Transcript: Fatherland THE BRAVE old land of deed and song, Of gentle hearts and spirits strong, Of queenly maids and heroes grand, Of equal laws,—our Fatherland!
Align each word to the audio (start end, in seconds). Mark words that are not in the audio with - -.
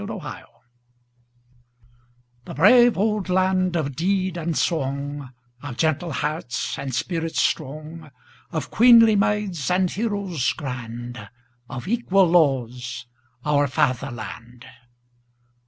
Fatherland 0.01 0.45
THE 2.45 2.55
BRAVE 2.55 2.97
old 2.97 3.29
land 3.29 3.75
of 3.75 3.95
deed 3.95 4.35
and 4.35 4.57
song, 4.57 5.31
Of 5.61 5.77
gentle 5.77 6.11
hearts 6.11 6.75
and 6.79 6.95
spirits 6.95 7.39
strong, 7.39 8.09
Of 8.51 8.71
queenly 8.71 9.15
maids 9.15 9.69
and 9.69 9.91
heroes 9.91 10.53
grand, 10.53 11.29
Of 11.69 11.87
equal 11.87 12.25
laws,—our 12.27 13.67
Fatherland! 13.67 14.65